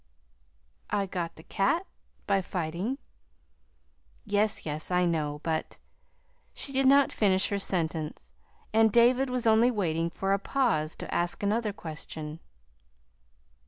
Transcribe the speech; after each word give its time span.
"I 0.89 1.05
got 1.05 1.35
the 1.35 1.43
cat 1.43 1.85
by 2.25 2.41
fighting." 2.41 2.97
"Yes, 4.25 4.65
yes, 4.65 4.89
I 4.89 5.05
know; 5.05 5.41
but" 5.43 5.77
She 6.55 6.73
did 6.73 6.87
not 6.87 7.11
finish 7.11 7.49
her 7.49 7.59
sentence, 7.59 8.33
and 8.73 8.91
David 8.91 9.29
was 9.29 9.45
only 9.45 9.69
waiting 9.69 10.09
for 10.09 10.33
a 10.33 10.39
pause 10.39 10.95
to 10.95 11.13
ask 11.13 11.43
another 11.43 11.71
question. 11.71 12.39